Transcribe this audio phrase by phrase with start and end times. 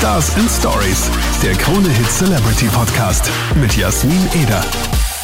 [0.00, 1.10] Stars and Stories,
[1.42, 4.64] der Krone Hit Celebrity Podcast mit Jasmin Eder.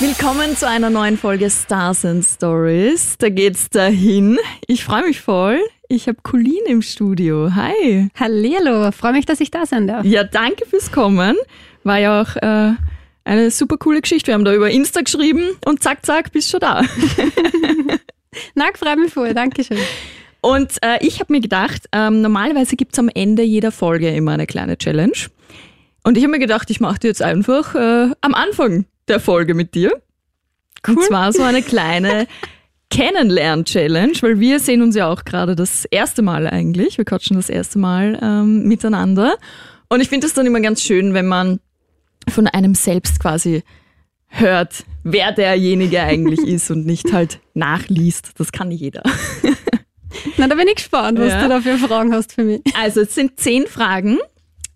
[0.00, 3.16] Willkommen zu einer neuen Folge Stars and Stories.
[3.16, 4.38] Da geht's dahin.
[4.66, 5.60] Ich freue mich voll.
[5.88, 7.52] Ich habe Colleen im Studio.
[7.54, 8.10] Hi.
[8.20, 10.04] Hallihallo, freue mich, dass ich da sein darf.
[10.04, 11.36] Ja, danke fürs Kommen.
[11.82, 12.74] War ja auch äh,
[13.24, 14.26] eine super coole Geschichte.
[14.26, 16.82] Wir haben da über Insta geschrieben und zack, zack, bist schon da.
[18.54, 19.78] Na, freue mich voll, Dankeschön.
[20.46, 24.46] Und äh, ich habe mir gedacht, ähm, normalerweise gibt's am Ende jeder Folge immer eine
[24.46, 25.16] kleine Challenge.
[26.04, 29.54] Und ich habe mir gedacht, ich mache die jetzt einfach äh, am Anfang der Folge
[29.54, 29.90] mit dir.
[30.86, 32.28] Und zwar so eine kleine
[32.90, 36.96] Kennenlern-Challenge, weil wir sehen uns ja auch gerade das erste Mal eigentlich.
[36.96, 39.38] Wir quatschen das erste Mal ähm, miteinander.
[39.88, 41.58] Und ich finde es dann immer ganz schön, wenn man
[42.28, 43.64] von einem selbst quasi
[44.28, 48.30] hört, wer derjenige eigentlich ist und nicht halt nachliest.
[48.38, 49.02] Das kann nicht jeder.
[50.38, 51.42] Na, da bin ich gespannt, was Ja.
[51.42, 52.60] du da für Fragen hast für mich.
[52.78, 54.18] Also es sind zehn Fragen.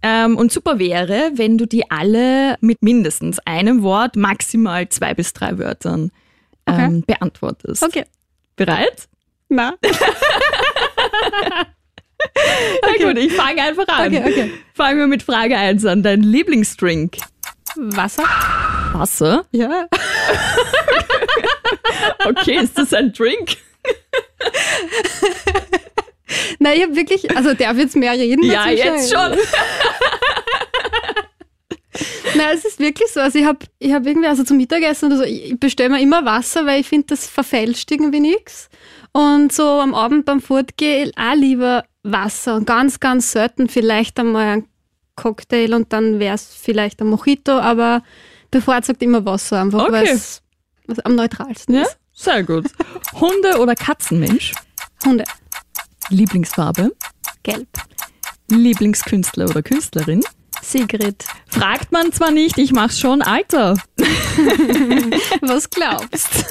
[0.02, 5.34] Ähm, und super wäre, wenn du die alle mit mindestens einem Wort, maximal zwei bis
[5.34, 6.11] drei Wörtern
[6.66, 7.83] ähm, beantwortest.
[7.83, 8.05] Okay.
[8.56, 9.08] Bereit?
[9.50, 9.75] Na,
[12.83, 14.06] Na gut, ich fange einfach an.
[14.08, 14.50] okay, okay.
[14.75, 16.03] Fangen wir mit Frage 1 an.
[16.03, 17.16] Dein Lieblingsdrink?
[17.77, 18.25] Wasser?
[18.92, 19.44] Wasser?
[19.53, 19.86] Ja.
[22.27, 23.56] Okay, ist das ein Drink?
[26.59, 28.45] Nein, ich habe wirklich, also darf jetzt mehr reden?
[28.45, 29.37] Ja, jetzt schon.
[32.37, 33.20] Nein, es ist wirklich so.
[33.20, 36.25] Also ich habe ich hab irgendwie, also zum Mittagessen oder so, ich bestelle mir immer
[36.25, 38.69] Wasser, weil ich finde, das verfälscht irgendwie nichts.
[39.12, 44.47] Und so am Abend beim Fortgehen auch lieber Wasser und ganz, ganz selten vielleicht einmal
[44.47, 44.67] ein
[45.17, 48.03] Cocktail und dann wäre es vielleicht ein Mojito, aber
[48.50, 49.92] bevorzugt immer Wasser, einfach Okay.
[49.92, 50.42] weil es
[51.05, 51.98] am neutralsten Ja, ist.
[52.22, 52.66] Sehr gut.
[53.14, 54.52] Hunde- oder Katzenmensch?
[55.04, 55.24] Hunde,
[56.08, 56.92] Lieblingsfarbe?
[57.42, 57.68] gelb.
[58.48, 60.22] Lieblingskünstler oder Künstlerin?
[60.62, 63.74] Sigrid, Fragt man zwar nicht, ich mach's schon, Alter.
[65.41, 66.44] was glaubst?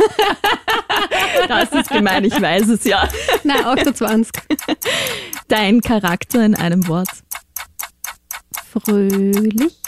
[1.48, 3.08] Das ist gemein, ich weiß es ja.
[3.44, 4.32] Nein, 28.
[5.48, 7.10] Dein Charakter in einem Wort.
[8.72, 9.80] Fröhlich.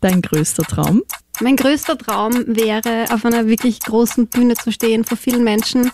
[0.00, 1.02] Dein größter Traum.
[1.40, 5.90] Mein größter Traum wäre, auf einer wirklich großen Bühne zu stehen vor vielen Menschen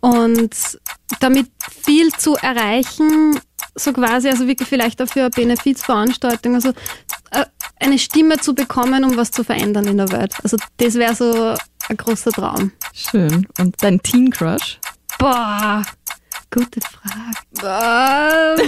[0.00, 0.80] und
[1.20, 1.46] damit
[1.82, 3.38] viel zu erreichen,
[3.74, 6.70] so quasi, also wirklich vielleicht auch für eine Benefizveranstaltung, also
[7.30, 7.44] äh,
[7.78, 10.34] eine Stimme zu bekommen, um was zu verändern in der Welt.
[10.42, 11.54] Also das wäre so
[11.88, 12.72] ein großer Traum.
[12.92, 13.46] Schön.
[13.58, 14.78] Und dein Teen Crush?
[15.18, 15.84] Boah,
[16.50, 18.62] gute Frage.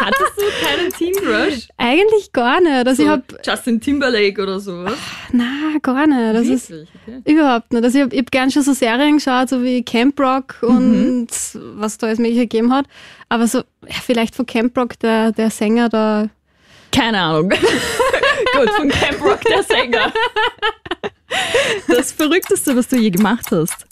[0.00, 1.68] Hattest du keinen Teen Crush?
[1.76, 2.86] eigentlich gar nicht.
[2.86, 4.94] Also ich hab, Justin Timberlake oder sowas?
[5.32, 5.44] na
[5.82, 6.34] gar nicht.
[6.34, 6.70] Das ist?
[6.70, 7.22] Okay.
[7.24, 7.84] Überhaupt nicht.
[7.84, 11.98] Also ich habe hab gern schon so Serien geschaut, so wie Camp Rock und was
[11.98, 12.86] da alles mögliche gegeben hat.
[13.28, 16.28] Aber so, ja, vielleicht von Camp Rock, der, der Sänger da.
[16.92, 17.48] Keine Ahnung.
[18.54, 20.12] Gut, von Camp Rock der Sänger.
[21.88, 23.84] Das Verrückteste, was du je gemacht hast.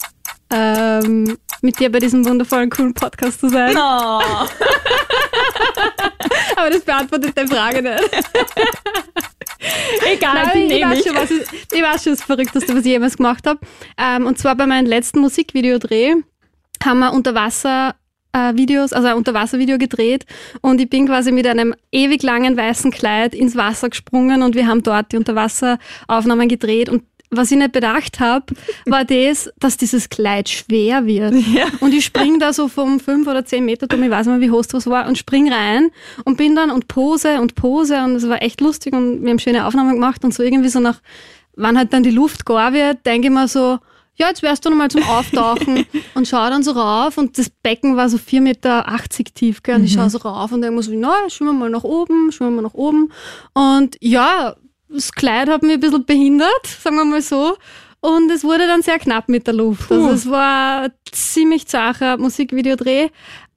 [0.55, 3.75] Ähm, mit dir bei diesem wundervollen, coolen Podcast zu sein.
[3.75, 4.21] Oh.
[6.55, 8.03] Aber das beantwortet die Frage nicht.
[10.05, 11.05] Egal, die Nein, ich, weiß ich.
[11.05, 13.59] schon, was ich, ich weiß schon das Verrückteste, was ich jemals gemacht habe.
[13.97, 16.15] Ähm, und zwar bei meinem letzten Musikvideodreh
[16.83, 17.95] haben wir unter Wasser
[18.31, 20.25] äh, Videos, also ein Unterwasservideo gedreht
[20.61, 24.67] und ich bin quasi mit einem ewig langen weißen Kleid ins Wasser gesprungen und wir
[24.67, 27.03] haben dort die Unterwasseraufnahmen gedreht und
[27.37, 28.45] was ich nicht bedacht habe,
[28.85, 31.33] war das, dass dieses Kleid schwer wird.
[31.55, 31.65] Ja.
[31.79, 34.47] Und ich spring da so vom 5 oder 10 Meter Turm, ich weiß nicht mehr,
[34.47, 35.89] wie hoch das war, und spring rein
[36.23, 39.39] und bin dann und pose und pose und es war echt lustig und wir haben
[39.39, 40.99] schöne Aufnahmen gemacht und so irgendwie so nach,
[41.55, 43.79] wann halt dann die Luft gar wird, denke ich mir so,
[44.17, 45.85] ja, jetzt wärst du nochmal zum Auftauchen
[46.15, 48.85] und schau dann so rauf und das Becken war so 4,80 Meter
[49.33, 51.69] tief, gell, und ich schaue so rauf und denke mir so, na, schwimmen wir mal
[51.69, 53.11] nach oben, schwimmen wir nach oben
[53.53, 54.55] und ja,
[54.95, 57.55] das Kleid hat mich ein bisschen behindert, sagen wir mal so.
[58.01, 59.91] Und es wurde dann sehr knapp mit der Luft.
[59.91, 60.13] Also Puh.
[60.13, 63.07] es war ein ziemlich zacher Musikvideodreh,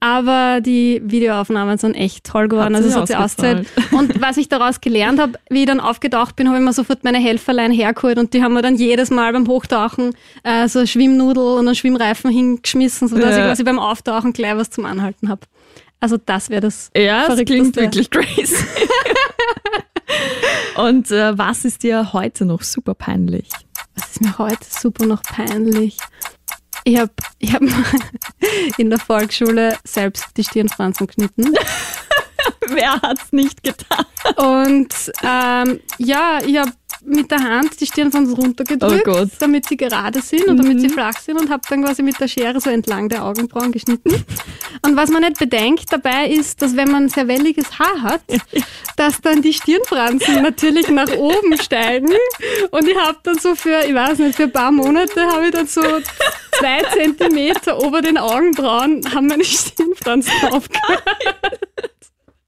[0.00, 2.75] aber die Videoaufnahmen sind echt toll geworden.
[2.75, 3.66] Hat also es hat sich ausgezahlt.
[3.92, 7.04] Und was ich daraus gelernt habe, wie ich dann aufgetaucht bin, habe ich mir sofort
[7.04, 10.13] meine Helferlein hergeholt und die haben mir dann jedes Mal beim Hochtauchen
[10.45, 13.39] äh, so eine Schwimmnudel und einen Schwimmreifen hingeschmissen, sodass Ja.
[13.41, 15.42] ich quasi beim Auftauchen gleich was zum Anhalten habe.
[16.01, 16.91] Also das wäre das.
[16.97, 18.54] Ja, das klingt wirklich crazy.
[20.78, 23.48] Und äh, was ist dir heute noch super peinlich?
[23.97, 25.97] Was ist mir heute super noch peinlich?
[26.84, 27.10] Ich habe
[27.41, 27.63] ich hab
[28.78, 31.53] in der Volksschule selbst die Stirnfransen geschnitten.
[32.69, 34.07] Wer hat's nicht getan?
[34.36, 34.95] Und
[35.25, 36.71] ähm, ja, ich habe
[37.09, 41.19] mit der Hand die Stirnfransen runtergedrückt, Oh damit sie gerade sind und damit sie flach
[41.19, 44.25] sind und habe dann quasi mit der Schere so entlang der Augenbrauen geschnitten.
[44.83, 48.22] Und was man nicht bedenkt dabei ist, dass wenn man sehr welliges Haar hat,
[48.97, 52.13] dass dann die Stirnfransen natürlich nach oben steigen.
[52.71, 55.53] Und ich habe dann so für, ich weiß nicht, für ein paar Monate habe ich
[55.53, 55.83] dann so
[56.53, 61.03] zwei Zentimeter ober den Augenbrauen haben meine Stirnfransen aufgehört.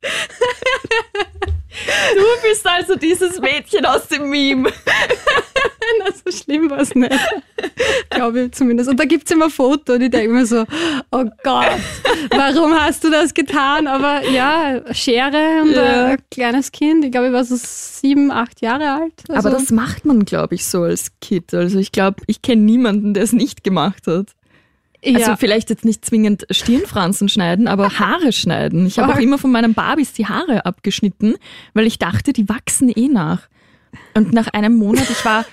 [2.14, 4.70] Du bist also dieses Mädchen aus dem Meme.
[5.98, 7.12] Na, so schlimm war es nicht.
[8.10, 8.88] Glaube ich zumindest.
[8.88, 10.64] Und da gibt es immer Fotos und ich denke mir so,
[11.10, 11.66] oh Gott,
[12.30, 13.86] warum hast du das getan?
[13.88, 16.06] Aber ja, Schere und Ja.
[16.06, 19.12] ein kleines Kind, ich glaube, ich war so sieben, acht Jahre alt.
[19.28, 21.52] Also, Aber das macht man, glaube ich, so als Kind.
[21.54, 24.26] Also ich glaube, ich kenne niemanden, der es nicht gemacht hat.
[25.04, 25.18] Ja.
[25.18, 28.86] Also vielleicht jetzt nicht zwingend Stirnfransen schneiden, aber Haare schneiden.
[28.86, 29.24] Ich habe auch Voll.
[29.24, 31.36] immer von meinen Barbies die Haare abgeschnitten,
[31.74, 33.48] weil ich dachte, die wachsen eh nach.
[34.14, 35.44] Und nach einem Monat, ich war,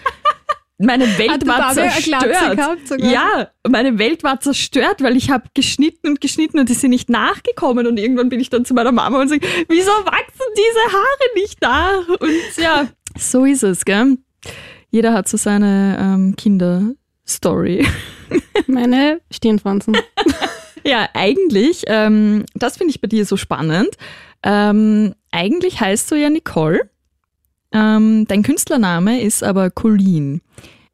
[0.77, 2.79] meine Welt Hat war zerstört.
[2.99, 7.09] Ja, meine Welt war zerstört, weil ich habe geschnitten und geschnitten und die sind nicht
[7.09, 7.87] nachgekommen.
[7.87, 11.61] Und irgendwann bin ich dann zu meiner Mama und sage, wieso wachsen diese Haare nicht
[11.61, 12.07] nach?
[12.19, 14.17] Und ja, so ist es, gell?
[14.91, 16.35] Jeder hat so seine ähm,
[17.27, 17.85] Kinderstory.
[18.67, 19.97] meine Stirnfransen.
[20.83, 23.89] Ja, eigentlich, ähm, das finde ich bei dir so spannend.
[24.41, 26.89] Ähm, eigentlich heißt du ja Nicole.
[27.73, 30.39] Ähm, dein Künstlername ist aber Colleen.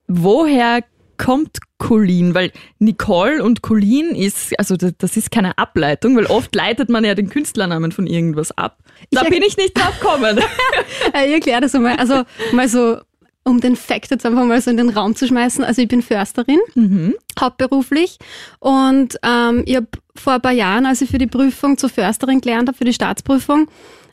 [0.07, 0.80] Woher
[1.18, 2.33] kommt Colleen?
[2.33, 7.06] Weil Nicole und Colleen ist, also das, das ist keine Ableitung, weil oft leitet man
[7.06, 8.80] ja den Künstlernamen von irgendwas ab.
[9.12, 10.39] Da Ich- bin ich nicht drauf gekommen.
[11.13, 11.97] Äh, ich erkläre das einmal.
[11.97, 12.97] Also mal so,
[13.44, 15.63] um den Fakt jetzt einfach mal so in den Raum zu schmeißen.
[15.63, 17.13] Also ich bin Försterin, mhm.
[17.40, 18.18] hauptberuflich.
[18.60, 22.40] Und ähm, ich habe vor ein paar Jahren, als ich für die Prüfung zur Försterin
[22.42, 23.68] gelernt habe, für die Staatsprüfung,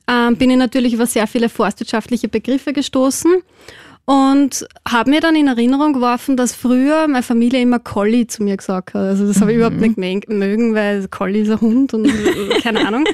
[0.08, 3.30] ähm, bin ich natürlich über sehr viele forstwirtschaftliche Begriffe gestoßen
[4.06, 8.56] und habe mir dann in Erinnerung geworfen, dass früher meine Familie immer Collie zu mir
[8.56, 9.02] gesagt hat.
[9.02, 12.10] Also das habe ich überhaupt nicht mög- mögen, weil Collie ist ein Hund und
[12.62, 13.04] keine Ahnung.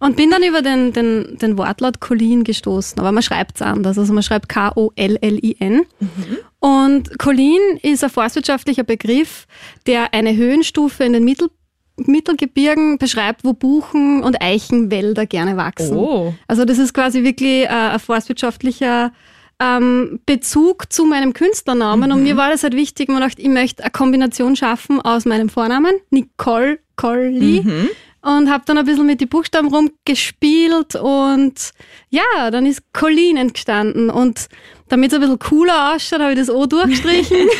[0.00, 3.00] Und bin dann über den, den, den Wortlaut Colleen gestoßen.
[3.00, 3.98] Aber man schreibt es anders.
[3.98, 5.82] Also man schreibt K-O-L-L-I-N.
[6.60, 9.46] Und Colleen ist ein forstwirtschaftlicher Begriff,
[9.86, 11.48] der eine Höhenstufe in den Mittel
[11.96, 15.96] Mittelgebirgen beschreibt, wo Buchen und Eichenwälder gerne wachsen.
[15.96, 16.32] Oh.
[16.46, 19.10] Also das ist quasi wirklich äh, ein forstwirtschaftlicher
[19.60, 22.12] ähm, Bezug zu meinem Künstlernamen.
[22.12, 25.48] Und mir war das halt wichtig, man dachte, ich möchte eine Kombination schaffen aus meinem
[25.48, 27.88] Vornamen, Nicole Colli, Mhm.
[28.22, 31.70] Und habe dann ein bisschen mit den Buchstaben rumgespielt und
[32.10, 34.10] ja, dann ist Colleen entstanden.
[34.10, 34.48] Und
[34.88, 37.48] damit es ein bisschen cooler ausschaut, habe ich das O durchgestrichen.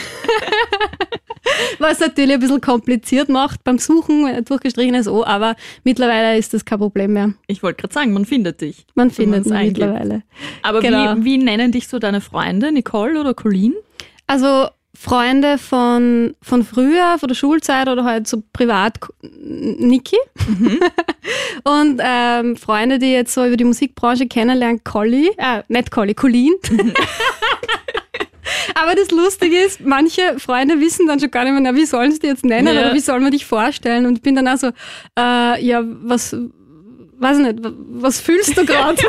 [1.78, 6.64] Was natürlich ein bisschen kompliziert macht beim Suchen, ein durchgestrichenes O, aber mittlerweile ist das
[6.64, 7.32] kein Problem mehr.
[7.46, 8.84] Ich wollte gerade sagen, man findet dich.
[8.94, 9.78] Man findet eingibt.
[9.78, 10.22] mittlerweile.
[10.62, 11.16] Aber Genau.
[11.16, 12.70] wie, wie nennen dich so deine Freunde?
[12.72, 13.74] Nicole oder Colleen?
[14.26, 14.68] Also
[15.00, 20.16] Freunde von, von früher, von der Schulzeit oder halt so privat Niki.
[21.64, 26.52] Und ähm, Freunde, die jetzt so über die Musikbranche kennenlernen, Colli, äh, nicht Colli, Colleen.
[28.74, 32.10] Aber das Lustige ist, manche Freunde wissen dann schon gar nicht mehr, na, wie sollen
[32.10, 32.80] sie dich jetzt nennen Ja.
[32.80, 34.04] oder wie soll man dich vorstellen?
[34.04, 34.68] Und ich bin dann auch so,
[35.18, 36.34] äh, ja, was,
[37.18, 37.58] weiß ich nicht,
[37.90, 39.08] was fühlst du gerade so?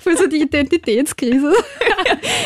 [0.00, 1.52] Für so die Identitätskrise.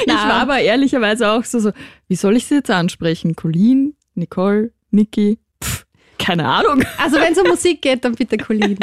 [0.07, 1.73] Ich war aber ehrlicherweise auch so, so,
[2.09, 3.37] wie soll ich sie jetzt ansprechen?
[3.37, 5.39] Colleen, Nicole, Niki?
[5.63, 5.87] Pff,
[6.19, 6.85] keine Ahnung.
[6.99, 8.79] Also wenn es um Musik geht, dann bitte Colleen.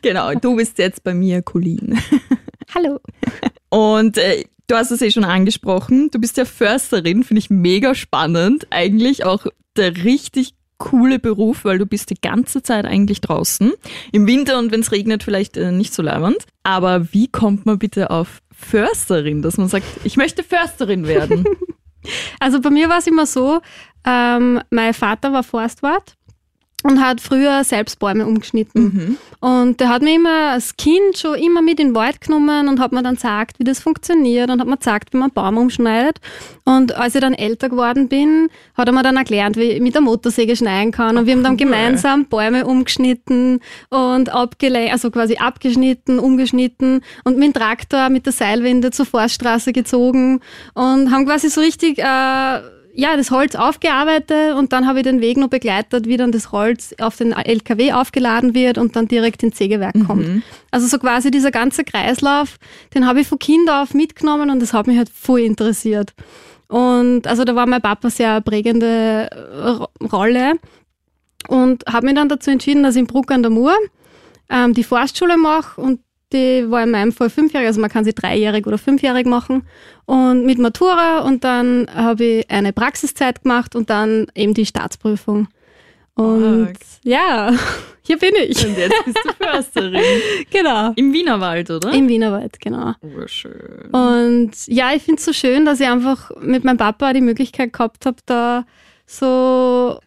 [0.00, 1.98] Genau, du bist jetzt bei mir Colleen.
[2.74, 3.00] Hallo.
[3.68, 7.94] Und äh, du hast es eh schon angesprochen, du bist ja Försterin, finde ich mega
[7.94, 8.66] spannend.
[8.70, 13.72] Eigentlich auch der richtig coole Beruf, weil du bist die ganze Zeit eigentlich draußen.
[14.10, 16.44] Im Winter und wenn es regnet, vielleicht äh, nicht so leibend.
[16.64, 21.44] Aber wie kommt man bitte auf Försterin, dass man sagt, ich möchte Försterin werden?
[22.40, 23.60] Also bei mir war es immer so,
[24.04, 26.16] ähm, mein Vater war Forstwart
[26.82, 29.18] und hat früher selbst Bäume umgeschnitten.
[29.40, 32.80] Und der hat mir immer als Kind schon immer mit in den Wald genommen und
[32.80, 36.18] hat mir dann gesagt, wie das funktioniert und hat mir gesagt, wie man Baum umschneidet.
[36.64, 39.94] Und als ich dann älter geworden bin, hat er mir dann erklärt, wie ich mit
[39.94, 41.16] der Motorsäge schneiden kann.
[41.16, 43.60] Und wir haben dann gemeinsam Bäume umgeschnitten
[43.90, 49.72] und abgelenkt, also quasi abgeschnitten, umgeschnitten und mit dem Traktor, mit der Seilwinde zur Forststraße
[49.72, 50.40] gezogen
[50.74, 52.60] und haben quasi so richtig äh,
[52.94, 56.52] ja, das Holz aufgearbeitet und dann habe ich den Weg noch begleitet, wie dann das
[56.52, 60.26] Holz auf den LKW aufgeladen wird und dann direkt ins Sägewerk kommt.
[60.70, 62.56] Also so quasi dieser ganze Kreislauf,
[62.94, 66.12] den habe ich von Kind auf mitgenommen und das hat mich halt voll interessiert.
[66.68, 70.54] Und also da war mein Papa sehr prägende äh, Ro- Rolle
[71.48, 73.74] und habe mich dann dazu entschieden, dass ich in Bruck an der Mur
[74.50, 76.00] ähm, die Forstschule mache und
[76.32, 79.64] die war in meinem Fall fünfjährig, also man kann sie dreijährig oder fünfjährig machen.
[80.04, 85.48] Und mit Matura und dann habe ich eine Praxiszeit gemacht und dann eben die Staatsprüfung.
[86.14, 86.76] Und Arg.
[87.04, 87.52] ja,
[88.02, 88.66] hier bin ich.
[88.66, 90.02] Und jetzt bist du Försterin.
[90.50, 90.92] genau.
[90.96, 91.92] Im Wienerwald, oder?
[91.92, 92.94] Im Wienerwald, genau.
[93.00, 93.88] oh, schön.
[93.92, 97.72] Und ja, ich finde es so schön, dass ich einfach mit meinem Papa die Möglichkeit
[97.72, 98.64] gehabt habe, da
[99.06, 99.98] so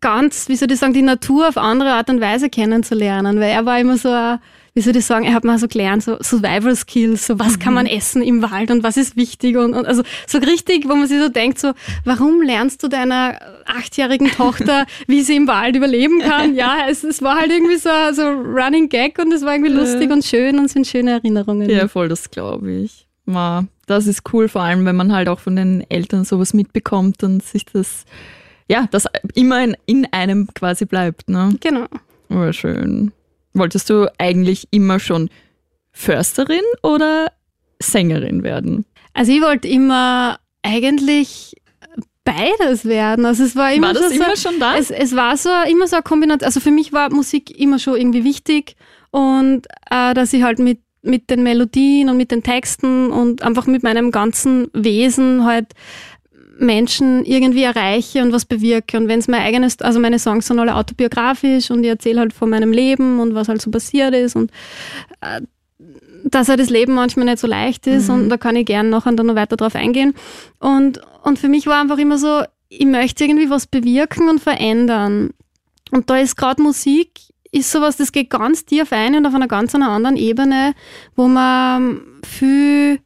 [0.00, 3.38] ganz, wie soll ich sagen, die Natur auf andere Art und Weise kennenzulernen.
[3.40, 4.38] Weil er war immer so, ein,
[4.74, 7.74] wie soll ich sagen, er hat mal so gelernt, so Survival Skills, so was kann
[7.74, 11.06] man essen im Wald und was ist wichtig und, und also so richtig, wo man
[11.06, 11.72] sich so denkt, so,
[12.04, 16.54] warum lernst du deiner achtjährigen Tochter, wie sie im Wald überleben kann?
[16.54, 20.10] Ja, es, es war halt irgendwie so, so Running Gag und es war irgendwie lustig
[20.10, 21.68] und schön und sind schöne Erinnerungen.
[21.68, 23.06] Ja, voll, das glaube ich.
[23.26, 27.22] Ma, das ist cool, vor allem, wenn man halt auch von den Eltern sowas mitbekommt
[27.22, 28.06] und sich das,
[28.68, 31.50] ja, das immer in, in einem quasi bleibt, ne?
[31.60, 31.86] Genau.
[32.30, 33.12] Oh, schön.
[33.54, 35.28] Wolltest du eigentlich immer schon
[35.90, 37.32] Försterin oder
[37.80, 38.84] Sängerin werden?
[39.14, 41.54] Also ich wollte immer eigentlich
[42.24, 43.26] beides werden.
[43.26, 44.76] Also es war immer War das schon immer so, schon da?
[44.76, 46.46] Es, es war so immer so eine Kombination.
[46.46, 48.76] Also für mich war Musik immer schon irgendwie wichtig
[49.10, 53.66] und äh, dass ich halt mit mit den Melodien und mit den Texten und einfach
[53.66, 55.72] mit meinem ganzen Wesen halt
[56.58, 58.96] Menschen irgendwie erreiche und was bewirke.
[58.96, 62.32] Und wenn es mein eigenes, also meine Songs sind alle autobiografisch und ich erzähle halt
[62.32, 64.50] von meinem Leben und was halt so passiert ist und
[65.20, 65.40] äh,
[66.24, 69.12] dass halt das Leben manchmal nicht so leicht ist und da kann ich gern nachher
[69.12, 70.14] dann noch weiter drauf eingehen.
[70.60, 75.30] Und, und für mich war einfach immer so, ich möchte irgendwie was bewirken und verändern.
[75.90, 77.10] Und da ist gerade Musik,
[77.50, 80.74] ist sowas, das geht ganz tief ein und auf einer ganz einer anderen Ebene,
[81.16, 83.00] wo man viel,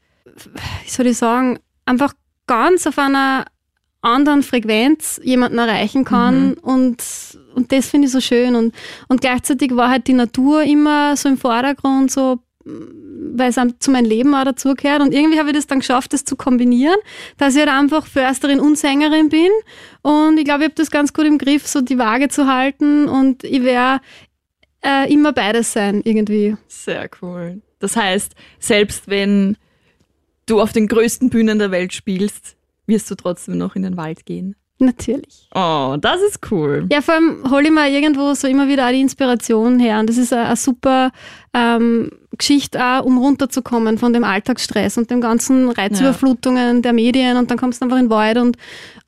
[0.85, 2.12] wie soll ich sagen, einfach
[2.47, 3.47] ganz auf einer
[4.03, 7.03] anderen Frequenz jemanden erreichen kann und,
[7.55, 8.75] und das finde ich so schön und,
[9.09, 14.07] und gleichzeitig war halt die Natur immer so im Vordergrund, so weil es zu meinem
[14.07, 15.00] Leben auch dazugehört.
[15.00, 16.97] Und irgendwie habe ich das dann geschafft, das zu kombinieren,
[17.38, 19.50] dass ich halt einfach Försterin und Sängerin bin.
[20.03, 23.09] Und ich glaube, ich habe das ganz gut im Griff, so die Waage zu halten.
[23.09, 24.03] Und ich werde
[24.85, 26.57] äh, immer beides sein, irgendwie.
[26.67, 27.62] Sehr cool.
[27.79, 29.57] Das heißt, selbst wenn
[30.47, 34.25] du auf den größten Bühnen der Welt spielst, wirst du trotzdem noch in den Wald
[34.26, 34.57] gehen.
[34.79, 35.49] Natürlich.
[35.55, 36.87] Oh, das ist cool.
[36.93, 39.99] Ja, vor allem hole ich mir irgendwo so immer wieder auch die Inspiration her.
[40.00, 41.12] Und das ist eine, eine super
[41.55, 47.38] ähm, Geschichte auch, um runterzukommen von dem Alltagsstress und den ganzen Reizüberflutungen der Medien.
[47.38, 48.59] Und dann kommst du einfach in den Wald und,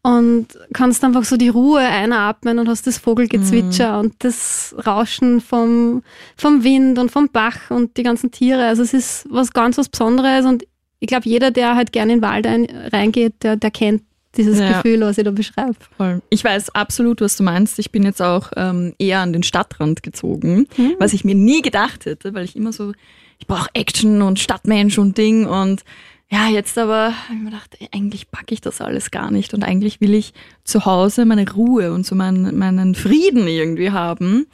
[0.03, 6.03] und kannst einfach so die Ruhe einatmen und hast das Vogelgezwitscher und das Rauschen vom,
[6.39, 8.65] vom Wind und vom Bach und die ganzen Tiere.
[8.65, 10.65] Also es ist was ganz was Besonderes und
[11.01, 14.03] ich glaube, jeder, der halt gerne in den Wald ein, reingeht, der, der kennt
[14.37, 14.73] dieses Ja.
[14.73, 15.77] Gefühl, was ich da beschreibe.
[15.97, 16.23] Voll.
[16.31, 17.79] Ich weiß absolut, was du meinst.
[17.79, 20.67] Ich bin jetzt auch ähm, eher an den Stadtrand gezogen,
[20.99, 22.93] was ich mir nie gedacht hätte, weil ich immer so,
[23.39, 25.83] ich brauche Action und Stadtmensch und Ding und
[26.31, 29.65] ja, jetzt aber habe ich mir gedacht, eigentlich packe ich das alles gar nicht und
[29.65, 34.47] eigentlich will ich zu Hause meine Ruhe und so meinen, meinen Frieden irgendwie haben.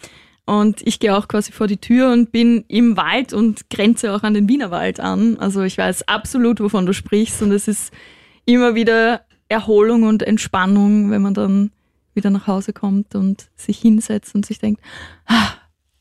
[0.47, 4.23] Und ich gehe auch quasi vor die Tür und bin im Wald und grenze auch
[4.23, 5.39] an den Wienerwald an.
[5.39, 7.93] Also ich weiß absolut, wovon du sprichst und es ist
[8.45, 11.71] immer wieder Erholung und Entspannung, wenn man dann
[12.13, 14.83] wieder nach Hause kommt und sich hinsetzt und sich denkt,
[15.27, 15.55] ah,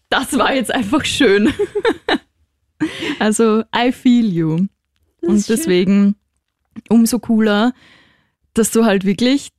[0.10, 1.54] das war jetzt einfach schön.
[3.20, 4.68] also I feel you.
[5.22, 5.56] Das Und ist schön.
[5.56, 6.16] deswegen
[6.90, 7.74] umso cooler,
[8.54, 9.50] dass du halt wirklich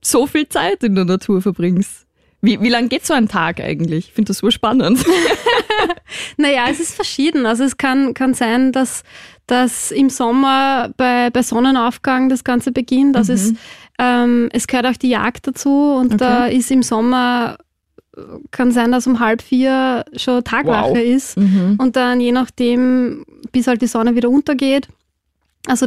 [0.00, 2.06] so viel Zeit in der Natur verbringst.
[2.40, 4.08] Wie, wie lang geht so ein Tag eigentlich?
[4.08, 5.04] Ich finde das so spannend.
[6.36, 7.46] Naja, es ist verschieden.
[7.46, 9.02] Also es kann, kann sein, dass,
[9.46, 13.16] dass im Sommer bei, bei Sonnenaufgang das Ganze beginnt.
[13.16, 13.52] Also es,
[13.98, 16.16] ähm, es gehört auch die Jagd dazu und Okay.
[16.18, 17.58] da ist im Sommer,
[18.50, 20.98] kann sein, dass um halb vier schon Tagwache Wow.
[20.98, 21.76] ist Mhm.
[21.78, 24.88] und dann je nachdem, bis halt die Sonne wieder untergeht.
[25.66, 25.86] Also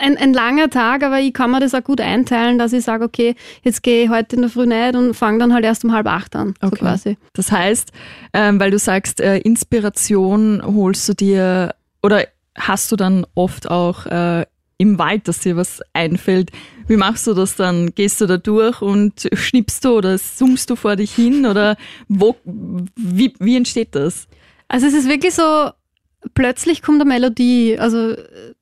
[0.00, 3.04] ein, ein langer Tag, aber ich kann mir das auch gut einteilen, dass ich sage,
[3.04, 5.92] okay, jetzt gehe ich heute in der Früh nicht und fange dann halt erst um
[5.92, 6.76] halb acht an, so Okay.
[6.78, 7.18] quasi.
[7.34, 7.92] Das heißt,
[8.32, 12.24] ähm, weil du sagst, äh, Inspiration holst du dir oder
[12.56, 14.46] hast du dann oft auch äh,
[14.78, 16.50] im Wald, dass dir was einfällt.
[16.88, 17.94] Wie machst du das dann?
[17.94, 21.76] Gehst du da durch und schnippst du oder summst du vor dich hin oder
[22.08, 22.36] wo,
[22.96, 24.26] wie, wie entsteht das?
[24.68, 25.70] Also es ist wirklich so,
[26.34, 27.78] plötzlich kommt eine Melodie.
[27.78, 28.54] Also, äh,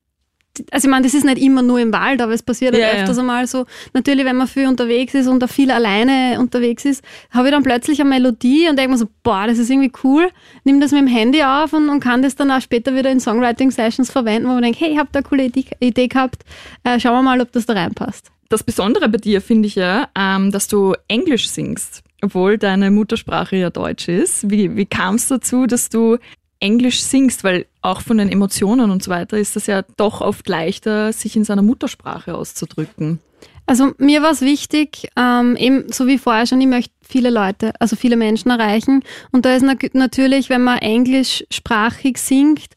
[0.71, 2.89] also ich meine, das ist nicht immer nur im Wald, aber es passiert halt Ja,
[2.89, 3.01] ja.
[3.01, 3.65] öfters einmal so.
[3.93, 7.63] Natürlich, wenn man viel unterwegs ist und auch viel alleine unterwegs ist, habe ich dann
[7.63, 10.29] plötzlich eine Melodie und denke mir so, boah, das ist irgendwie cool.
[10.63, 13.19] Nimm das mit dem Handy auf und, und kann das dann auch später wieder in
[13.19, 16.43] Songwriting-Sessions verwenden, wo man denkt, hey, ich habe da eine coole Idee, Idee gehabt.
[16.83, 18.31] Äh, schauen wir mal, ob das da reinpasst.
[18.49, 23.55] Das Besondere bei dir finde ich ja, ähm, dass du Englisch singst, obwohl deine Muttersprache
[23.55, 24.49] ja Deutsch ist.
[24.49, 26.17] Wie, wie kam es dazu, dass du
[26.59, 30.47] Englisch singst, weil auch von den Emotionen und so weiter ist das ja doch oft
[30.47, 33.19] leichter, sich in seiner Muttersprache auszudrücken.
[33.65, 37.73] Also mir war es wichtig, ähm, eben so wie vorher schon, ich möchte viele Leute,
[37.79, 39.03] also viele Menschen erreichen.
[39.31, 42.69] Und da ist na natürlich, wenn man englischsprachig singt,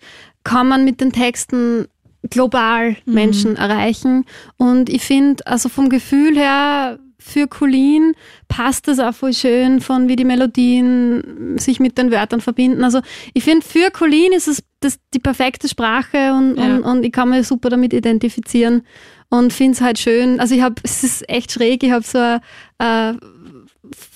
[0.44, 1.86] kann man mit den Texten
[2.28, 3.14] global mhm.
[3.14, 4.26] Menschen erreichen.
[4.58, 8.14] Und ich finde, also vom Gefühl her, für Colleen
[8.48, 12.84] passt es auch voll schön, von wie die Melodien sich mit den Wörtern verbinden.
[12.84, 13.00] Also
[13.32, 16.64] ich finde, für Colleen ist es das, die perfekte Sprache und, ja.
[16.64, 18.82] und, und ich kann mich super damit identifizieren
[19.28, 20.40] und finde es halt schön.
[20.40, 22.38] Also ich habe, es ist echt schräg, ich habe so
[22.78, 23.18] eine,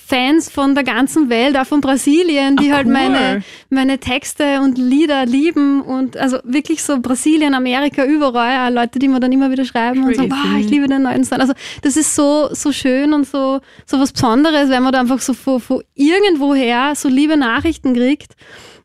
[0.07, 2.93] Fans von der ganzen Welt, auch von Brasilien, die Ach, halt cool.
[2.93, 8.99] meine, meine Texte und Lieder lieben und also wirklich so Brasilien, Amerika, überall, auch Leute,
[8.99, 10.21] die mir dann immer wieder schreiben Crazy.
[10.21, 11.41] und sagen, wow, ich liebe den neuen Song.
[11.41, 15.19] Also das ist so, so schön und so, so was Besonderes, wenn man da einfach
[15.19, 18.35] so von, von irgendwoher so liebe Nachrichten kriegt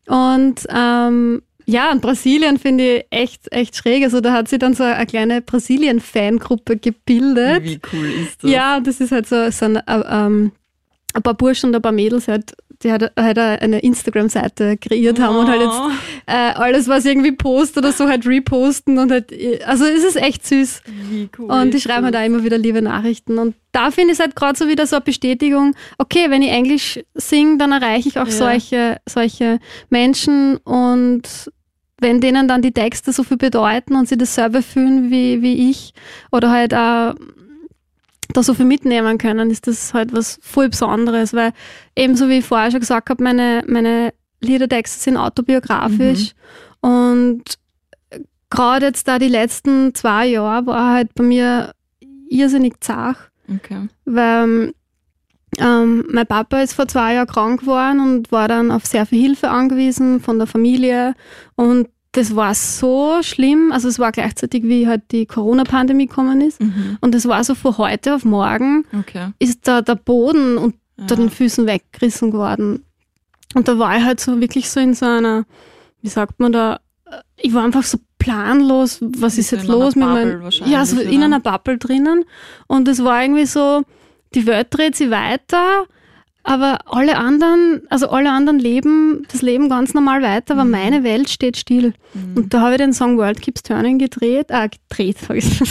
[0.07, 4.03] und ähm, ja, und Brasilien finde ich echt, echt schräg.
[4.03, 7.63] Also da hat sich dann so eine kleine Brasilien-Fangruppe gebildet.
[7.63, 8.51] Wie cool ist das?
[8.51, 10.51] Ja, das ist halt so, so ein, äh, ähm,
[11.13, 15.35] ein paar Burschen und ein paar Mädels halt, die halt, halt eine Instagram-Seite kreiert haben
[15.35, 15.39] oh.
[15.41, 15.89] und halt jetzt oh.
[16.27, 19.33] äh, alles, was irgendwie post oder so, halt reposten und halt,
[19.65, 20.81] also es ist echt süß.
[21.09, 21.51] Wie cool.
[21.51, 23.37] Und die schreiben halt auch immer wieder liebe Nachrichten.
[23.39, 26.51] Und da finde ich es halt gerade so wieder so eine Bestätigung, okay, wenn ich
[26.51, 28.31] Englisch singe, dann erreiche ich auch ja.
[28.31, 29.59] solche, solche
[29.89, 31.51] Menschen und
[31.99, 35.93] wenn denen dann die Texte so viel bedeuten und sie dasselbe fühlen wie, wie ich
[36.31, 37.15] oder halt auch
[38.33, 41.53] da so viel mitnehmen können, ist das halt was voll Besonderes, weil
[41.95, 46.33] ebenso wie ich vorher schon gesagt habe, meine, meine Liedertexte sind autobiografisch
[46.81, 46.89] mhm.
[46.89, 47.43] und
[48.49, 51.73] gerade jetzt da die letzten zwei Jahre war halt bei mir
[52.29, 53.17] irrsinnig zart,
[53.49, 53.87] okay.
[54.05, 54.73] weil
[55.59, 59.21] ähm, mein Papa ist vor zwei Jahren krank geworden und war dann auf sehr viel
[59.21, 61.13] Hilfe angewiesen von der Familie
[61.55, 63.71] und das war so schlimm.
[63.71, 66.61] Also es war gleichzeitig, wie halt die Corona-Pandemie gekommen ist.
[66.61, 66.97] Mhm.
[67.01, 69.31] Und es war so von heute auf morgen okay.
[69.39, 71.15] ist da der Boden unter ja.
[71.15, 72.85] den Füßen weggerissen geworden.
[73.55, 75.45] Und da war ich halt so wirklich so in so einer,
[76.01, 76.79] wie sagt man da,
[77.35, 81.39] ich war einfach so planlos, was ist jetzt los mit meinem, ja, so in einer
[81.39, 82.25] Bubble drinnen.
[82.67, 83.83] Und es war irgendwie so,
[84.35, 85.85] die Welt dreht sich weiter
[86.43, 90.71] aber alle anderen, also alle anderen leben das Leben ganz normal weiter, aber mhm.
[90.71, 91.93] meine Welt steht still.
[92.13, 92.35] Mhm.
[92.35, 95.61] Und da habe ich den Song World Keeps Turning gedreht, äh, gedreht, habe ich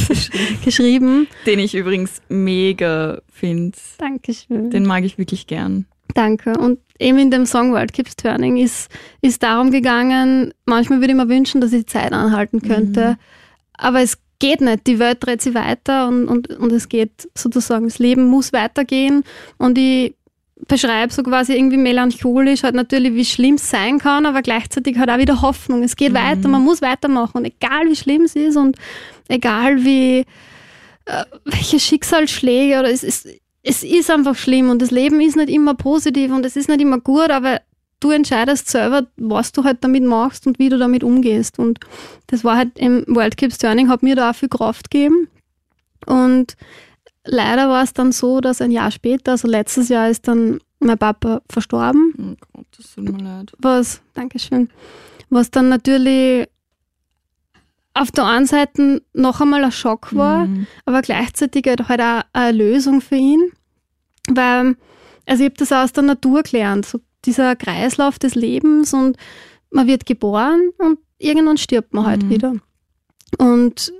[0.64, 1.28] geschrieben.
[1.44, 3.76] Den ich übrigens mega finde.
[3.98, 4.70] Dankeschön.
[4.70, 5.86] Den mag ich wirklich gern.
[6.14, 6.58] Danke.
[6.58, 11.16] Und eben in dem Song World Keeps Turning ist, ist darum gegangen, manchmal würde ich
[11.16, 13.10] mir wünschen, dass ich die Zeit anhalten könnte.
[13.10, 13.16] Mhm.
[13.74, 14.86] Aber es geht nicht.
[14.86, 19.22] Die Welt dreht sich weiter und, und, und es geht sozusagen, das Leben muss weitergehen.
[19.56, 20.14] Und ich
[20.68, 25.10] beschreibe so quasi irgendwie melancholisch, halt natürlich, wie schlimm es sein kann, aber gleichzeitig halt
[25.10, 25.82] auch wieder Hoffnung.
[25.82, 26.16] Es geht mhm.
[26.16, 27.38] weiter, man muss weitermachen.
[27.38, 28.76] Und egal wie schlimm es ist und
[29.28, 30.24] egal wie
[31.06, 33.28] äh, welche Schicksalsschläge oder es ist,
[33.62, 36.80] es ist einfach schlimm und das Leben ist nicht immer positiv und es ist nicht
[36.80, 37.60] immer gut, aber
[38.00, 41.58] du entscheidest selber, was du halt damit machst und wie du damit umgehst.
[41.58, 41.78] Und
[42.26, 45.28] das war halt im World Keeps Turning, hat mir da auch viel Kraft gegeben.
[46.06, 46.56] Und
[47.24, 50.98] leider war es dann so, dass ein Jahr später, also letztes Jahr, ist dann mein
[50.98, 52.14] Papa verstorben.
[52.18, 53.52] Oh Gott, das tut mir leid.
[53.58, 54.68] Was, Dankeschön.
[55.30, 56.48] Was dann natürlich
[57.94, 60.66] auf der einen Seite noch einmal ein Schock war, mhm.
[60.86, 63.52] aber gleichzeitig halt auch eine Lösung für ihn.
[64.28, 64.76] Weil,
[65.26, 69.16] also ich habe das aus der Natur gelernt, so dieser Kreislauf des Lebens und
[69.70, 72.30] man wird geboren und irgendwann stirbt man halt mhm.
[72.30, 72.54] wieder.
[73.38, 73.92] Und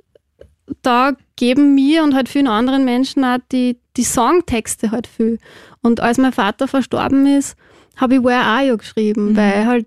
[0.83, 5.41] da geben mir und halt vielen anderen Menschen auch die, die Songtexte halt viel.
[5.81, 7.57] Und als mein Vater verstorben ist,
[7.97, 9.37] habe ich Where Are You geschrieben, mhm.
[9.37, 9.87] weil halt,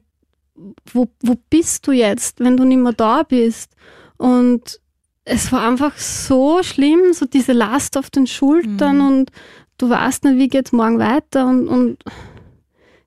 [0.92, 3.72] wo, wo bist du jetzt, wenn du nicht mehr da bist?
[4.18, 4.82] Und
[5.24, 9.08] es war einfach so schlimm, so diese Last auf den Schultern mhm.
[9.08, 9.32] und
[9.78, 12.00] du weißt nicht, wie geht es morgen weiter und, und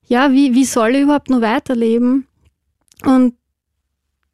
[0.07, 2.25] ja, wie, wie soll ich überhaupt noch weiterleben?
[3.05, 3.35] Und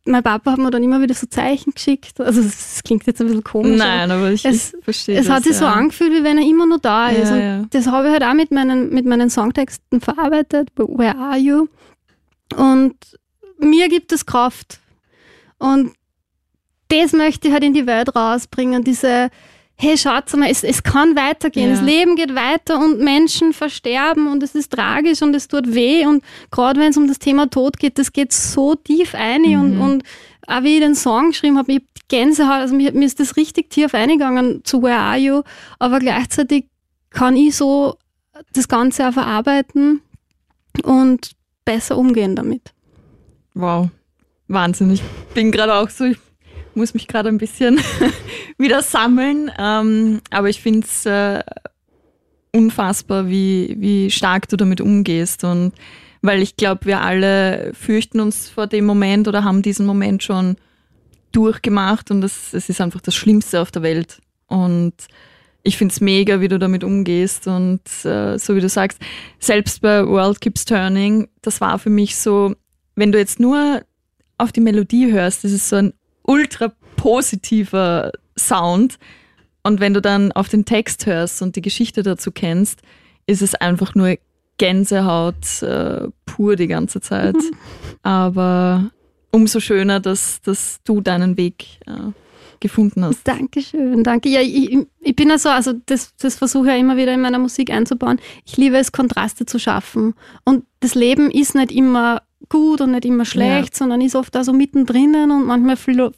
[0.06, 2.20] mein Papa hat mir dann immer wieder so Zeichen geschickt.
[2.22, 3.78] Also es klingt jetzt ein bisschen komisch.
[3.78, 5.60] Nein, aber ich, es, verstehe Es das, hat sich ja.
[5.60, 7.30] so angefühlt, wie wenn er immer noch da ist.
[7.30, 7.66] Ja, ja.
[7.72, 10.70] das habe ich halt auch mit meinen, mit meinen Songtexten verarbeitet.
[10.76, 11.68] Where are you?
[12.56, 12.96] Und
[13.58, 14.80] mir gibt es Kraft.
[15.58, 15.94] Und
[16.90, 18.84] das möchte ich halt in die Welt rausbringen.
[18.84, 19.30] Diese,
[19.78, 21.70] hey, schaut mal, es, es kann weitergehen.
[21.70, 21.76] Ja.
[21.76, 26.06] Das Leben geht weiter und Menschen versterben und es ist tragisch und es tut weh.
[26.06, 29.42] Und gerade wenn es um das Thema Tod geht, das geht so tief ein.
[29.42, 29.60] Mhm.
[29.60, 30.04] Und, und
[30.48, 33.36] auch wie ich den Song geschrieben habe, ich habe Gänsehaut, also mir, mir ist das
[33.36, 35.42] richtig tief eingegangen zu Where Are You,
[35.80, 36.66] aber gleichzeitig
[37.10, 37.98] kann ich so
[38.54, 40.02] das Ganze auch verarbeiten
[40.84, 41.32] und
[41.64, 42.74] besser umgehen damit.
[43.54, 43.90] Wow,
[44.48, 44.92] Wahnsinn.
[44.92, 45.02] Ich
[45.34, 46.18] bin gerade auch so, ich
[46.76, 47.80] muss mich gerade ein bisschen
[48.58, 49.52] wieder sammeln.
[49.58, 51.44] Ähm, aber ich finde es äh,
[52.52, 55.44] unfassbar, wie, wie stark du damit umgehst.
[55.44, 55.74] Und
[56.22, 60.56] weil ich glaube, wir alle fürchten uns vor dem Moment oder haben diesen Moment schon
[61.32, 64.22] durchgemacht und es ist einfach das Schlimmste auf der Welt.
[64.48, 64.94] Und
[65.64, 67.48] ich finde es mega, wie du damit umgehst.
[67.48, 69.00] Und äh, so wie du sagst,
[69.40, 72.56] selbst bei World Keeps Turning, das war für mich so,
[72.96, 73.84] wenn du jetzt nur
[74.38, 75.94] auf die Melodie hörst, das ist so ein
[76.28, 78.98] ultra positiver Sound.
[79.64, 82.82] Und wenn du dann auf den Text hörst und die Geschichte dazu kennst,
[83.26, 84.18] ist es einfach nur
[84.58, 87.36] Gänsehaut äh, pur die ganze Zeit.
[87.36, 87.52] Mhm.
[88.04, 88.92] Aber
[89.32, 92.12] umso schöner, dass, dass du deinen Weg äh,
[92.60, 93.28] gefunden hast.
[93.28, 94.30] Dankeschön, danke.
[94.30, 97.22] Ja, ich, ich bin ja so, also das, das versuche ich ja immer wieder in
[97.22, 98.20] meiner Musik einzubauen.
[98.46, 100.14] Ich liebe es, Kontraste zu schaffen.
[100.46, 103.78] Und das Leben ist nicht immer gut und nicht immer schlecht, ja.
[103.78, 105.78] sondern ist oft da so mittendrin und manchmal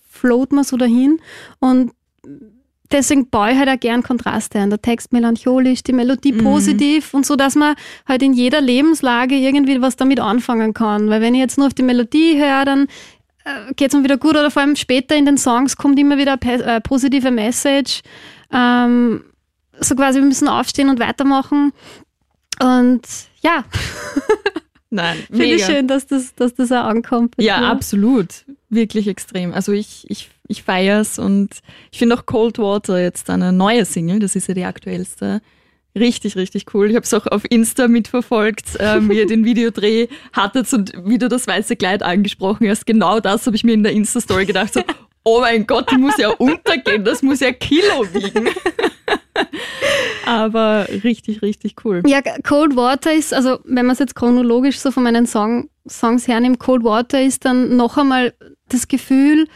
[0.09, 1.19] float man so dahin.
[1.59, 1.91] Und
[2.91, 4.69] deswegen baue ich halt auch gern Kontraste ein.
[4.69, 6.43] Der Text melancholisch, die Melodie mhm.
[6.43, 7.75] positiv und so, dass man
[8.07, 11.09] halt in jeder Lebenslage irgendwie was damit anfangen kann.
[11.09, 12.87] Weil wenn ich jetzt nur auf die Melodie höre, dann
[13.45, 16.17] äh, geht es mir wieder gut oder vor allem später in den Songs kommt immer
[16.17, 18.01] wieder eine äh, positive Message.
[18.51, 19.23] Ähm,
[19.79, 21.71] so quasi, wir müssen aufstehen und weitermachen.
[22.61, 23.01] Und
[23.41, 23.63] ja.
[24.97, 27.35] Nein, Finde ich schön, dass das, dass das auch ankommt.
[27.37, 27.67] Ja, dir.
[27.67, 28.45] absolut.
[28.69, 29.53] Wirklich extrem.
[29.53, 33.85] Also ich, ich, ich feiere es und ich finde auch Cold Water jetzt eine neue
[33.85, 35.41] Single, das ist ja die aktuellste.
[35.95, 36.89] Richtig, richtig cool.
[36.89, 41.19] Ich habe es auch auf Insta mitverfolgt, äh, wie ihr den Videodreh hattet und wie
[41.19, 42.87] du das weiße Kleid angesprochen hast.
[42.87, 44.73] Genau das habe ich mir in der Insta-Story gedacht.
[44.73, 44.81] So,
[45.23, 48.49] oh mein Gott, die muss ja untergehen, das muss ja Kilo wiegen.
[50.27, 52.03] Aber richtig, richtig cool.
[52.05, 56.27] Ja, Cold Water ist, also wenn man es jetzt chronologisch so von meinen Song, Songs
[56.27, 58.33] hernimmt, Cold Water ist dann noch einmal
[58.67, 59.47] das Gefühl,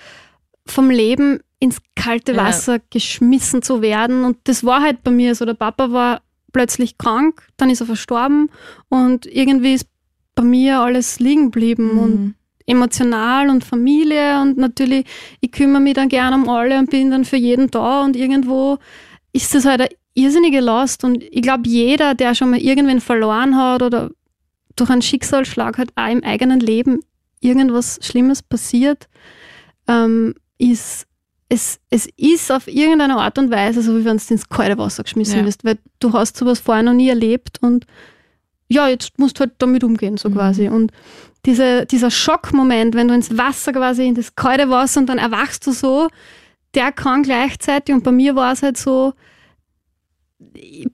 [0.66, 2.82] vom Leben ins kalte Wasser ja.
[2.90, 4.24] geschmissen zu werden.
[4.24, 5.44] Und das war halt bei mir so.
[5.44, 6.22] Der Papa war
[6.54, 8.50] plötzlich krank, dann ist er verstorben
[8.88, 9.88] und irgendwie ist
[10.36, 12.00] bei mir alles liegen geblieben mhm.
[12.00, 15.06] und emotional und Familie und natürlich,
[15.42, 18.78] ich kümmere mich dann gerne um alle und bin dann für jeden da und irgendwo
[19.34, 23.56] ist das halt eine irrsinnige Last und ich glaube, jeder, der schon mal irgendwen verloren
[23.56, 24.10] hat oder
[24.76, 27.00] durch einen Schicksalsschlag hat auch im eigenen Leben
[27.40, 29.08] irgendwas Schlimmes passiert,
[29.88, 31.08] ähm, ist
[31.50, 35.04] es, es ist auf irgendeine Art und Weise so, wie wenn du ins kalte Wasser
[35.04, 35.46] geschmissen ja.
[35.46, 37.86] wirst, weil du hast sowas vorher noch nie erlebt und
[38.70, 40.36] ja, jetzt musst du halt damit umgehen, so mhm.
[40.36, 40.70] quasi.
[40.70, 40.94] Und
[41.46, 45.68] diese, dieser Schockmoment, wenn du ins Wasser quasi, in das kalte Wasser und dann erwachst
[45.68, 46.08] du so,
[46.74, 49.14] der kann gleichzeitig, und bei mir war es halt so,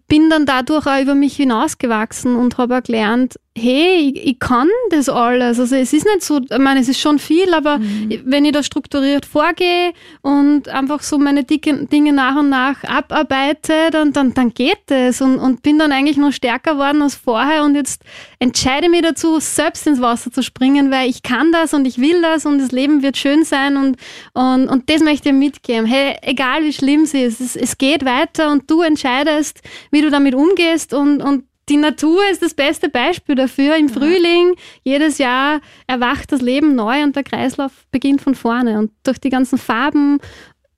[0.08, 5.10] bin dann dadurch auch über mich hinausgewachsen und habe gelernt, hey, ich, ich, kann das
[5.10, 5.60] alles.
[5.60, 8.22] Also es ist nicht so, ich meine, es ist schon viel, aber mhm.
[8.26, 14.14] wenn ich da strukturiert vorgehe und einfach so meine Dinge nach und nach abarbeite, dann,
[14.14, 17.76] dann, dann geht es und, und bin dann eigentlich noch stärker geworden als vorher und
[17.76, 18.04] jetzt
[18.40, 21.98] entscheide ich mich dazu, selbst ins Wasser zu springen, weil ich kann das und ich
[21.98, 23.98] will das und das Leben wird schön sein und,
[24.34, 25.86] und, und das möchte ich mitgeben.
[25.86, 30.10] Hey, egal wie schlimm es ist, es, es geht weiter und du entscheidest, wie du
[30.10, 33.76] damit umgehst und, und die Natur ist das beste Beispiel dafür.
[33.76, 38.80] Im Frühling, jedes Jahr erwacht das Leben neu und der Kreislauf beginnt von vorne.
[38.80, 40.20] Und durch die ganzen Farben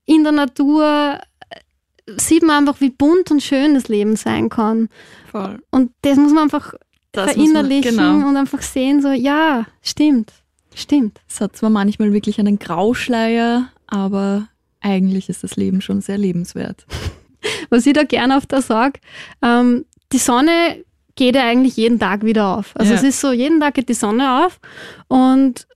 [0.06, 4.90] in der Natur äh, sieht man einfach, wie bunt und schön das Leben sein kann.
[5.32, 5.62] Voll.
[5.70, 6.74] Und das muss man einfach
[7.12, 8.30] das verinnerlichen man, genau.
[8.30, 10.32] und einfach sehen, so, ja, stimmt,
[10.76, 11.22] stimmt.
[11.28, 14.48] Es hat zwar manchmal wirklich einen Grauschleier, aber
[14.82, 16.86] eigentlich ist das Leben schon sehr lebenswert.
[17.70, 19.00] Was ich da gerne auf der sage,
[19.42, 20.84] ähm, die Sonne
[21.16, 22.72] geht ja eigentlich jeden Tag wieder auf.
[22.76, 22.98] Also ja.
[22.98, 24.60] es ist so, jeden Tag geht die Sonne auf
[25.08, 25.68] und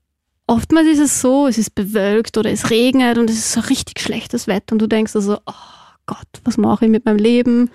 [0.48, 4.00] oftmals ist es so, es ist bewölkt oder es regnet und es ist so richtig
[4.00, 5.54] schlechtes Wetter und du denkst also, oh
[6.06, 7.70] Gott, was mache ich mit meinem Leben?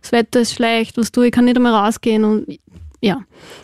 [0.00, 1.32] Das Wetter ist schlecht, was tue ich?
[1.32, 2.58] kann nicht einmal rausgehen und
[3.00, 3.22] ja.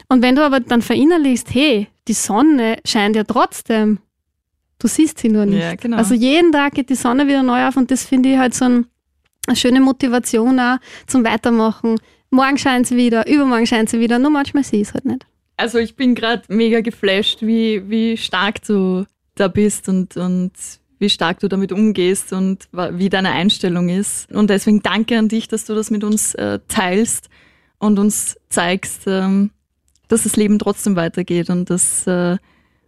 [0.08, 4.00] Und wenn du aber dann verinnerlichst, hey, die Sonne scheint ja trotzdem,
[4.78, 5.62] du siehst sie nur nicht.
[5.62, 5.96] Ja, genau.
[5.96, 8.64] Also jeden Tag geht die Sonne wieder neu auf und das finde ich halt so
[8.64, 8.86] ein,
[9.46, 14.30] eine schöne Motivation auch zum Weitermachen morgen scheint sie wieder, übermorgen scheint sie wieder, nur
[14.30, 15.26] manchmal sehe ich es halt nicht.
[15.56, 20.52] Also ich bin gerade mega geflasht, wie, wie stark du da bist und, und
[20.98, 24.30] wie stark du damit umgehst und wie deine Einstellung ist.
[24.32, 27.28] Und deswegen danke an dich, dass du das mit uns äh, teilst
[27.78, 29.50] und uns zeigst, ähm,
[30.08, 32.36] dass das Leben trotzdem weitergeht und dass äh,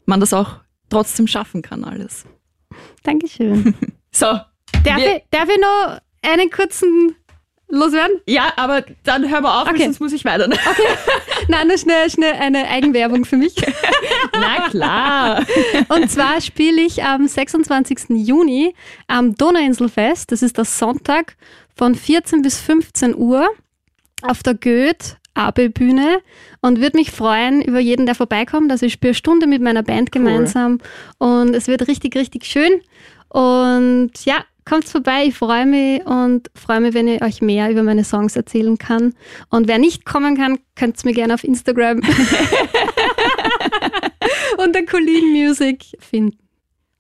[0.06, 0.56] man das auch
[0.88, 2.24] trotzdem schaffen kann, alles.
[3.02, 3.74] Dankeschön.
[4.10, 4.26] so.
[4.84, 7.14] Darf ich, darf ich noch einen kurzen
[7.70, 8.16] loswerden?
[8.26, 9.84] Ja, aber dann hör mal auf, Okay.
[9.84, 10.48] sonst muss ich weiter.
[11.48, 13.54] Nein, nur schnell, schnell eine Eigenwerbung für mich.
[14.32, 15.44] Na klar.
[15.88, 18.10] Und zwar spiele ich am 26.
[18.10, 18.74] Juni
[19.06, 20.32] am Donauinselfest.
[20.32, 21.36] Das ist der Sonntag
[21.76, 23.48] von 14 bis 15 Uhr
[24.22, 26.18] auf der Goethe AB-Bühne
[26.60, 28.70] und würde mich freuen über jeden, der vorbeikommt.
[28.70, 30.80] Also ich spiele Stunde mit meiner Band gemeinsam
[31.18, 32.80] und es wird richtig, richtig schön.
[33.28, 37.82] Und ja, kommt vorbei, ich freue mich und freue mich, wenn ich euch mehr über
[37.82, 39.14] meine Songs erzählen kann.
[39.48, 42.00] Und wer nicht kommen kann, könnt ihr mir gerne auf Instagram
[44.58, 46.38] unter Colleen Music finden.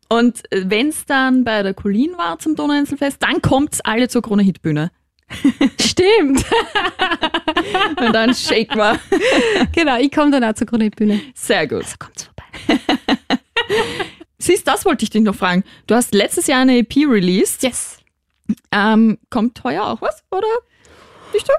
[0.08, 4.42] Und wenn es dann bei der Colleen war zum Donauinselfest, dann kommt's alle zur Krone
[4.42, 4.90] Hitbühne.
[5.80, 6.44] Stimmt.
[8.00, 8.98] Und dann shake mal.
[9.72, 11.20] genau, ich komme dann auch zur Kronitbühne.
[11.34, 11.84] Sehr gut.
[11.84, 12.80] Also kommt's vorbei.
[14.40, 15.64] Siehst, das wollte ich dich noch fragen.
[15.86, 17.62] Du hast letztes Jahr eine EP released.
[17.62, 17.98] Yes.
[18.72, 20.46] Ähm, kommt heuer auch was, oder?
[21.32, 21.52] Nicht so?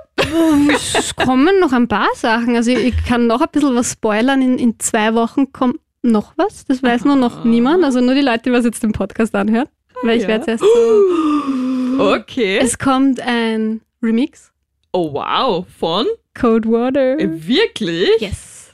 [0.97, 2.55] Es kommen noch ein paar Sachen.
[2.55, 4.41] Also ich kann noch ein bisschen was spoilern.
[4.41, 6.65] In, in zwei Wochen kommt noch was.
[6.65, 7.83] Das weiß nur noch niemand.
[7.83, 9.67] Also nur die Leute, die was jetzt den Podcast anhören.
[10.03, 10.29] Weil ich ja.
[10.29, 12.03] werde erst so.
[12.03, 12.57] Okay.
[12.57, 14.51] Es kommt ein Remix.
[14.91, 16.07] Oh wow, von?
[16.33, 17.19] Cold Water.
[17.19, 18.09] Äh, Wirklich?
[18.19, 18.71] Yes.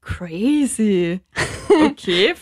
[0.00, 1.20] Crazy.
[1.66, 2.34] Okay.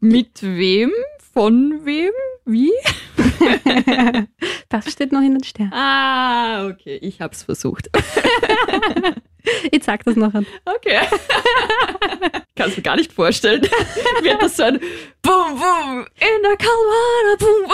[0.00, 0.90] Mit wem?
[1.32, 2.12] Von wem?
[2.44, 2.72] Wie?
[4.70, 5.72] Das steht noch in den Sternen.
[5.72, 6.96] Ah, okay.
[7.02, 7.90] Ich hab's versucht.
[9.72, 10.46] Ich sag das noch an.
[10.66, 11.00] Okay.
[12.56, 13.62] Kannst mir gar nicht vorstellen.
[14.22, 14.78] Wird das so ein
[15.22, 17.66] Boom, Boom in der Kalmana, Boom,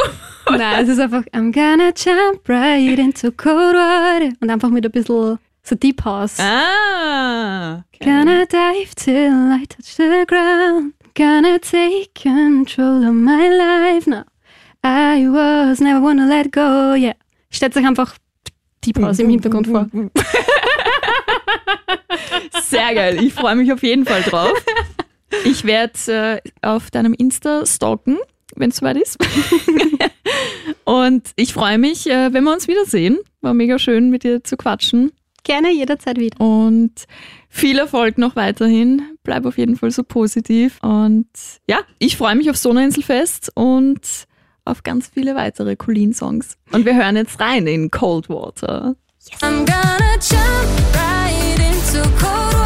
[0.47, 0.59] Boom.
[0.59, 4.31] Nein, es ist einfach I'm gonna jump right into cold water.
[4.41, 6.39] Und einfach mit ein bisschen so Deep House.
[6.39, 7.85] Ah.
[7.95, 8.05] Okay.
[8.05, 10.95] Gonna dive till I touch the ground.
[11.17, 14.25] Gonna take control of my life now.
[14.85, 16.93] I was never wanna let go.
[16.93, 17.15] Yeah.
[17.49, 18.19] Stellt sich einfach
[18.85, 19.89] Deep House im Hintergrund vor.
[22.63, 23.23] Sehr geil.
[23.23, 24.53] Ich freue mich auf jeden Fall drauf.
[25.47, 28.19] Ich werde äh, auf deinem Insta stalken,
[28.55, 29.17] wenn es soweit ist.
[30.85, 33.19] Und ich freue mich, äh, wenn wir uns wiedersehen.
[33.41, 35.13] War mega schön, mit dir zu quatschen.
[35.45, 36.39] Gerne jederzeit wieder.
[36.41, 37.07] Und
[37.49, 39.16] viel Erfolg noch weiterhin.
[39.27, 40.79] Bleib auf jeden Fall so positiv.
[40.83, 41.27] Und
[41.69, 44.27] ja, ich freue mich auf Donauinselfest und
[44.65, 46.57] auf ganz viele weitere Colleen-Songs.
[46.71, 48.95] Und wir hören jetzt rein in Cold Water.
[49.43, 52.66] I'm gonna jump right into cold water.